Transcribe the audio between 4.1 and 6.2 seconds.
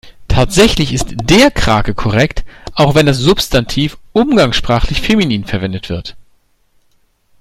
umgangssprachlich feminin verwendet wird.